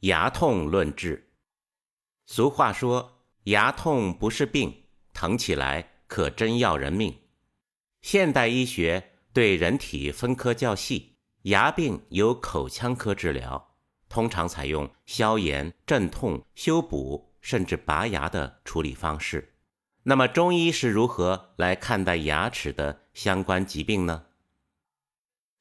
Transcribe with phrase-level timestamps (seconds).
[0.00, 1.30] 牙痛论治。
[2.26, 4.84] 俗话说，牙痛不是病，
[5.14, 7.16] 疼起来可真要人命。
[8.02, 13.76] 现代医学对人体分科较细，牙病由口腔科治疗，
[14.08, 19.54] 通常采用消炎、镇痛、修补，甚至拔牙的处理方式。
[20.02, 24.26] 那么，中医是如何来看待牙齿的相关疾病呢？《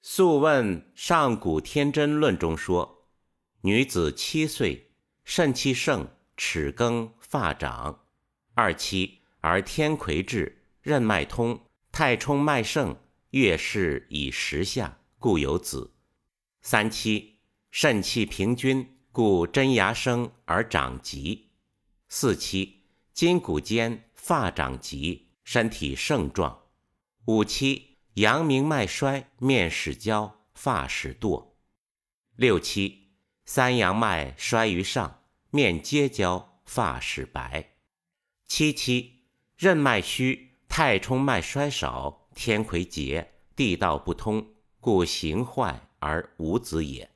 [0.00, 3.00] 素问·上古天真论》中说。
[3.64, 4.90] 女子七岁，
[5.22, 8.00] 肾气盛，齿更，发长；
[8.54, 11.60] 二七而天癸至，任脉通，
[11.92, 12.96] 太冲脉盛，
[13.30, 15.92] 月事以时下，故有子；
[16.60, 17.38] 三七
[17.70, 21.50] 肾气平均，故真牙生而长疾；
[22.08, 26.64] 四七筋骨坚，发长急，身体盛壮；
[27.26, 31.52] 五七阳明脉衰，面始焦，发始堕；
[32.34, 33.01] 六七。
[33.44, 37.70] 三阳脉衰于上，面皆焦，发始白。
[38.46, 39.24] 七七
[39.56, 47.10] 任脉虚，太冲脉衰少，天癸竭，地道不通，故形坏而无子也。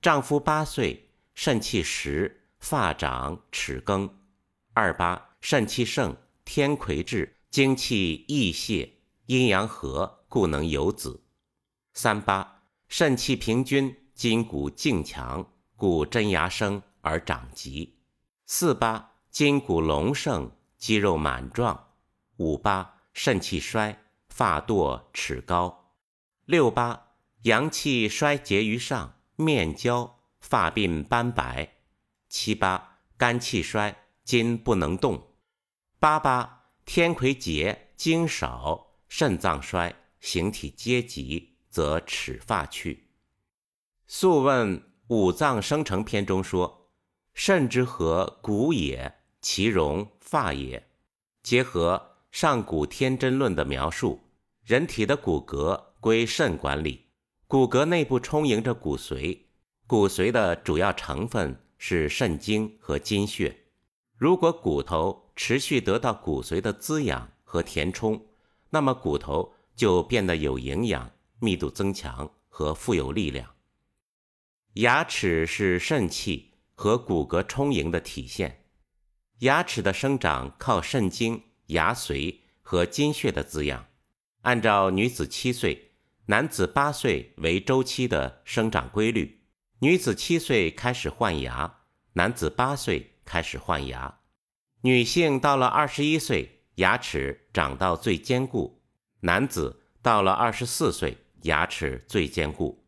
[0.00, 4.18] 丈夫八岁，肾气实，发长，齿更。
[4.72, 8.94] 二八肾气盛，天癸至，精气溢泄，
[9.26, 11.22] 阴阳和，故能有子。
[11.94, 13.96] 三八肾气平均。
[14.20, 17.94] 筋骨劲强，故真牙生而长疾；
[18.44, 21.74] 四八筋骨隆盛，肌肉满壮；
[22.36, 25.94] 五八肾气衰，发堕齿高；
[26.44, 31.66] 六八阳气衰竭于上，面焦，发鬓斑白；
[32.28, 35.16] 七八肝气衰，筋不能动；
[35.98, 42.94] 八八天癸竭，精少，肾脏衰，形体皆急，则齿发去。
[44.12, 46.90] 《素问·五脏生成篇》中说
[47.32, 50.84] ：“肾之和骨也，其荣发也。”
[51.44, 54.18] 结合《上古天真论》的描述，
[54.64, 57.06] 人体的骨骼归肾管理，
[57.46, 59.42] 骨骼内部充盈着骨髓，
[59.86, 63.56] 骨髓的主要成分是肾精和精血。
[64.16, 68.20] 如果骨头持续得到骨髓的滋养和填充，
[68.70, 71.08] 那么骨头就变得有营养、
[71.38, 73.48] 密度增强和富有力量。
[74.74, 78.64] 牙齿是肾气和骨骼充盈的体现。
[79.40, 83.86] 牙齿的生长靠肾精、牙髓和津血的滋养。
[84.42, 85.90] 按照女子七岁、
[86.26, 89.42] 男子八岁为周期的生长规律，
[89.80, 91.80] 女子七岁开始换牙，
[92.12, 94.20] 男子八岁开始换牙。
[94.82, 98.80] 女性到了二十一岁，牙齿长到最坚固；
[99.20, 102.79] 男子到了二十四岁，牙齿最坚固。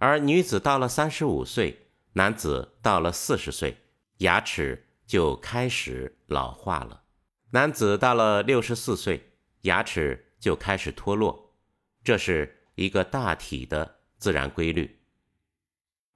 [0.00, 3.76] 而女子到了三十五岁，男子到了四十岁，
[4.18, 7.02] 牙齿就开始老化了。
[7.50, 11.54] 男子到了六十四岁，牙齿就开始脱落，
[12.02, 15.02] 这是一个大体的自然规律。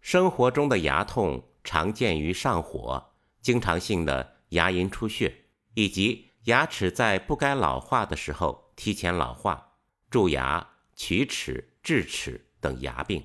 [0.00, 3.12] 生活中的牙痛常见于上火、
[3.42, 5.44] 经常性的牙龈出血，
[5.74, 9.74] 以及牙齿在不该老化的时候提前老化、
[10.08, 10.66] 蛀牙、
[10.96, 13.22] 龋齿、智齿等牙病。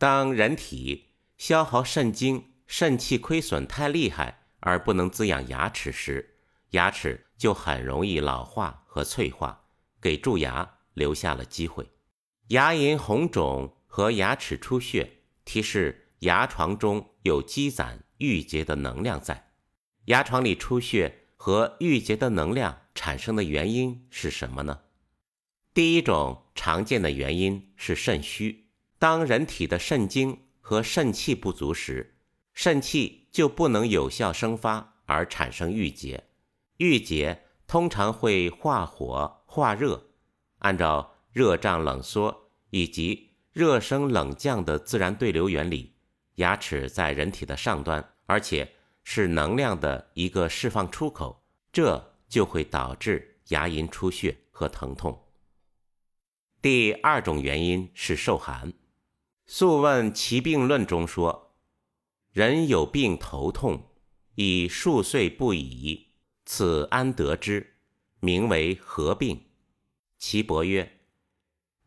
[0.00, 6.36] 当人体消耗肾精、肾气亏损太厉害而不能滋养牙齿时，
[6.70, 9.66] 牙齿就很容易老化和脆化，
[10.00, 11.86] 给蛀牙留下了机会。
[12.46, 19.50] 牙龈红肿和牙齿出血，提示牙床中有积攒郁结的能量在。
[20.06, 24.80] 牙床里出血和郁结的能量产生的原因是什么呢？
[25.74, 28.69] 第一种常见的原因是肾虚。
[29.00, 32.16] 当人体的肾精和肾气不足时，
[32.52, 36.24] 肾气就不能有效生发，而产生郁结。
[36.76, 40.10] 郁结通常会化火化热，
[40.58, 45.94] 按照热胀冷缩以及热升冷降的自然对流原理，
[46.34, 48.70] 牙齿在人体的上端，而且
[49.02, 51.42] 是能量的一个释放出口，
[51.72, 55.24] 这就会导致牙龈出血和疼痛。
[56.60, 58.70] 第二种原因是受寒。
[59.52, 61.56] 《素问·奇病论》中说
[62.30, 63.88] ：“人有病头痛，
[64.36, 66.12] 已数岁不已，
[66.46, 67.74] 此安得之？
[68.20, 69.46] 名为何病？”
[70.20, 71.00] 岐伯曰：“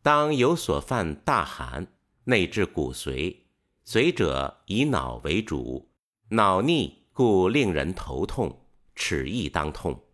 [0.04, 1.86] 当有所犯大寒，
[2.24, 3.34] 内至骨髓，
[3.86, 5.90] 髓者以脑为主，
[6.28, 10.04] 脑逆故令人头痛，齿亦当痛。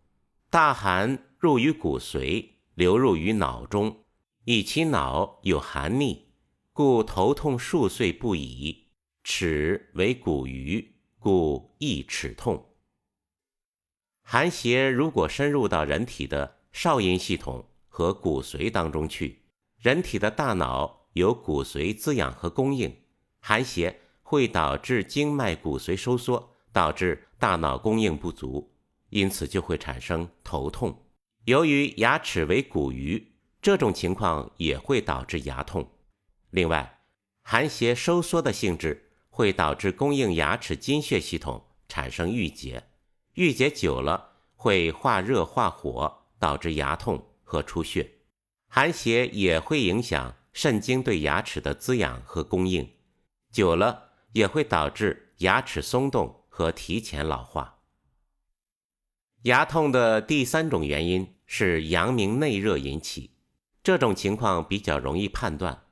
[0.51, 4.05] 大寒入于骨髓，流入于脑中，
[4.45, 6.27] 以其脑有寒逆。”
[6.73, 8.87] 故头痛数岁不已，
[9.25, 12.65] 齿为骨鱼，故易齿痛。
[14.23, 19.43] 寒邪如果深入到人体的少阴系统和骨髓当中去，
[19.79, 22.97] 人体的大脑有骨髓滋养和供应，
[23.41, 28.73] 寒邪会导致经脉骨髓收缩，导致大脑供应不足，
[29.09, 30.97] 因此就会产生头痛。
[31.47, 35.91] 由于牙齿为骨鱼，这种情况也会导致牙痛。
[36.51, 37.01] 另外，
[37.43, 42.85] 寒邪收缩的性质会导致供应牙齿津血系统产生郁结，
[43.35, 48.11] 郁结久了会化热化火，导致牙痛和出血。
[48.67, 52.89] 寒邪也会影响肾经对牙齿的滋养和供应，
[53.51, 57.79] 久了也会导致牙齿松动和提前老化。
[59.43, 63.31] 牙痛的第三种原因是阳明内热引起，
[63.83, 65.85] 这种情况比较容易判断。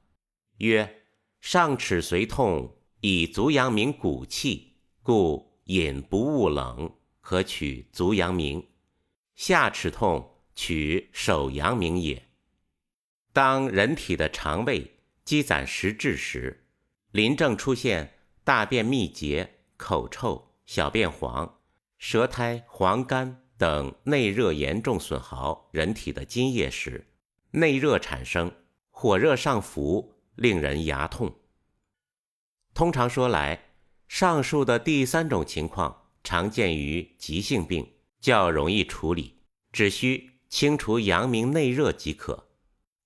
[0.58, 1.02] 曰：
[1.40, 8.62] 上齿髓痛，以足阳明骨气，故饮不恶冷，可取足阳明；
[9.34, 12.28] 下齿痛，取手阳明也。
[13.32, 16.66] 当人体的肠胃积攒实质时，
[17.12, 21.60] 临症出现大便秘结、口臭、小便黄。
[21.98, 27.06] 舌苔黄干等内热严重损耗人体的津液时，
[27.50, 28.52] 内热产生，
[28.90, 31.34] 火热上浮，令人牙痛。
[32.72, 33.72] 通常说来，
[34.06, 39.40] 上述的第三种情况常见于急性病，较容易处理，
[39.72, 42.48] 只需清除阳明内热即可。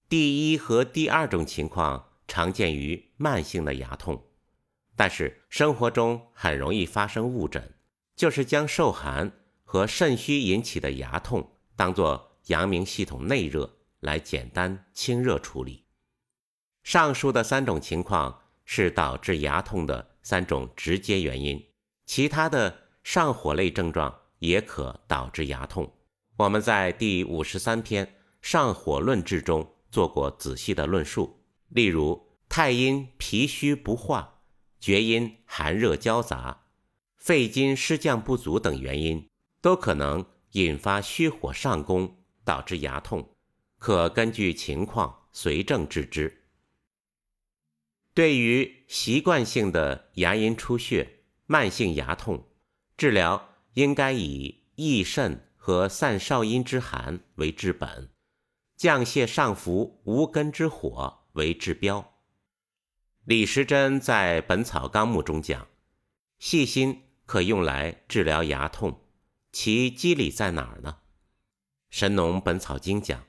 [0.09, 4.23] 第一和第二种情况常见于慢性的牙痛，
[4.95, 7.75] 但是生活中很容易发生误诊。
[8.15, 9.33] 就是将受寒
[9.65, 15.87] 和肾虚引起的牙痛当做阳明系统内热来简单清热处理。
[16.83, 21.65] 上述的三种情况是导致牙痛的三种直接原因，
[22.07, 25.93] 其他的上火类症状也可导致牙痛。
[26.37, 28.07] 我们在第五十三篇
[28.41, 34.41] 《上火论治》中做过仔细的论述，例如太阴脾虚不化，
[34.81, 36.63] 厥阴寒热交杂。
[37.17, 39.29] 肺经湿降不足等原因，
[39.61, 43.37] 都可能引发虚火上攻，导致牙痛，
[43.79, 46.42] 可根据情况随症治之。
[48.15, 52.47] 对于习惯性的牙龈出血、慢性牙痛，
[52.97, 58.11] 治疗应该以益肾和散少阴之寒为治本，
[58.77, 62.13] 降泄上浮无根之火为治标。
[63.25, 65.69] 李时珍在《本草纲目》中讲，
[66.39, 67.03] 细心。
[67.25, 69.01] 可用来治疗牙痛，
[69.53, 70.99] 其机理在哪儿呢？
[71.89, 73.25] 《神农本草经》讲，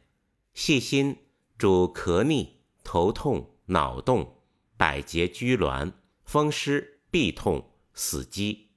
[0.54, 1.20] 细心
[1.58, 4.33] 主咳逆、头痛、脑动、
[4.78, 5.94] 百节拘挛、
[6.24, 8.70] 风湿、痹痛、死肌，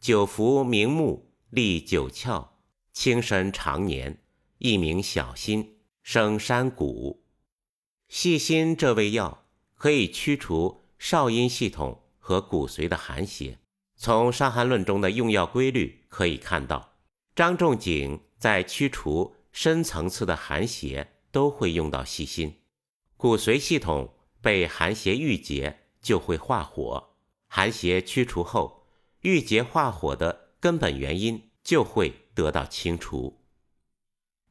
[0.00, 2.48] 久服明目，利九窍，
[2.92, 4.22] 轻身长年，
[4.58, 7.24] 一名小心，生山谷。
[8.08, 13.58] 细心这味药可以驱除少阴系统和骨髓的寒邪。
[13.96, 16.96] 从《伤寒论》中的用药规律可以看到，
[17.34, 22.60] 张仲景在驱除深层次的寒邪都会用到细心。
[23.16, 24.14] 骨髓系统
[24.44, 27.14] 被寒邪郁结，就会化火。
[27.48, 28.86] 寒邪驱除后，
[29.22, 33.40] 郁结化火的根本原因就会得到清除。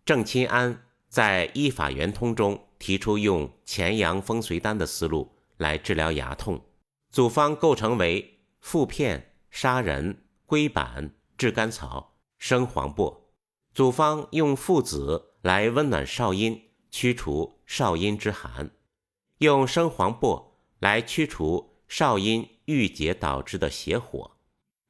[0.04, 6.66] 郑钦安在《医法圆通》中提出用潜阳风随丹的思路来治疗牙痛，
[7.12, 9.30] 组方构成为附片。
[9.56, 13.30] 砂仁、龟板、炙甘草、生黄柏，
[13.72, 16.60] 组方用附子来温暖少阴，
[16.90, 18.72] 驱除少阴之寒；
[19.44, 24.38] 用生黄柏来驱除少阴郁结导致的邪火；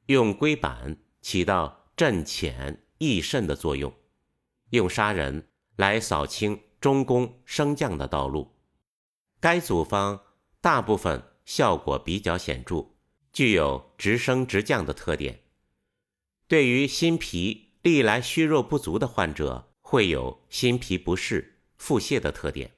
[0.06, 3.90] 用龟板起到镇潜益肾的作用；
[4.70, 8.54] 用砂仁来扫清中宫升降的道路。
[9.40, 10.20] 该组方
[10.60, 12.92] 大部分效果比较显著。
[13.32, 15.40] 具有直升直降的特点，
[16.46, 22.70] 对于心脾历来虚弱不足的患者，会有心脾不适、腹泻的特点，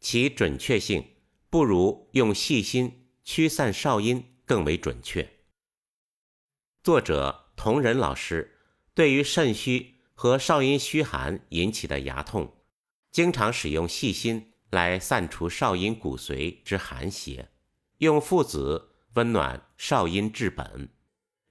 [0.00, 1.06] 其准确性
[1.50, 5.28] 不如用细心驱散少阴更为准确。
[6.82, 8.58] 作者同仁老师
[8.94, 12.54] 对于肾虚和少阴虚寒引起的牙痛，
[13.10, 17.50] 经常使用细心来散除少阴骨髓之寒邪，
[17.98, 18.86] 用附子。
[19.14, 20.88] 温暖少阴治本，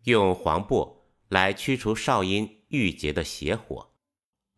[0.05, 3.91] 用黄柏来驱除少阴郁结的邪火。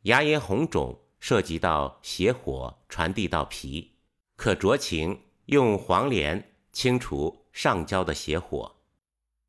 [0.04, 3.96] 牙龈红肿涉及到邪火传递到脾，
[4.36, 5.20] 可酌情
[5.52, 8.78] 用黄连清除上焦的邪火。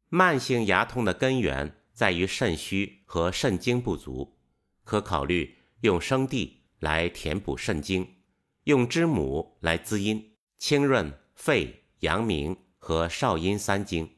[0.09, 4.37] 慢性牙痛的根源在于肾虚和肾精不足，
[4.83, 8.17] 可考虑用生地来填补肾精，
[8.65, 14.11] 用知母来滋阴，清润肺、阳明和少阴三经，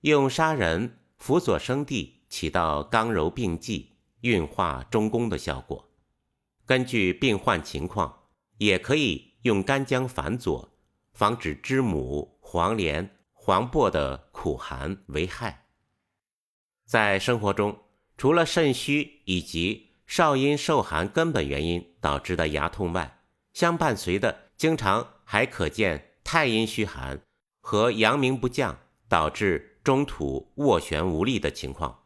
[0.00, 5.90] 用砂仁辅佐生地，起到刚柔并济、运化中宫的效果。
[6.64, 8.22] 根据病患情况，
[8.56, 10.72] 也可以用干姜反佐，
[11.16, 13.10] 防止知母、黄连。
[13.48, 15.66] 黄柏的苦寒为害。
[16.84, 17.78] 在生活中，
[18.16, 23.20] 除了肾虚以及少阴受寒根本原因导致的牙痛外，
[23.52, 27.22] 相伴随的经常还可见太阴虚寒
[27.60, 28.76] 和阳明不降
[29.08, 32.02] 导致中土斡旋无力的情况。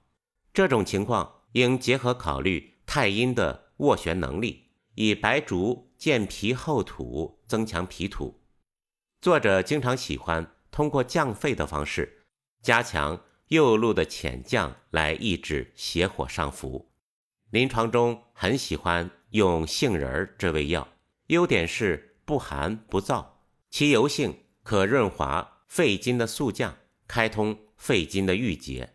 [0.53, 8.40] 这种情况应结合考虑太阴的斡旋能力，以白术健脾厚土，增强脾土。
[9.21, 10.55] 作者经常喜欢。
[10.71, 12.23] 通过降肺的方式，
[12.63, 16.91] 加强右路的潜降来抑制邪火上浮。
[17.51, 20.87] 临床中很喜欢用杏仁儿这味药，
[21.27, 23.27] 优点是不寒不燥，
[23.69, 26.77] 其油性可润滑肺经的肃降，
[27.09, 28.95] 开通肺经的郁结，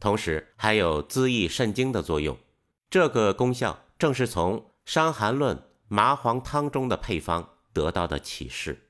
[0.00, 2.36] 同时还有滋益肾经的作用。
[2.88, 8.89] 这个功效正是从《伤寒论》麻黄汤中的配方得到的启示。